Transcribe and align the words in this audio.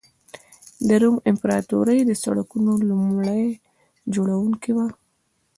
د 0.87 0.89
روم 1.01 1.15
امپراتوري 1.31 1.99
د 2.05 2.11
سړکونو 2.23 2.71
لومړي 2.89 3.43
جوړوونکې 4.13 4.71
وه. 4.77 4.87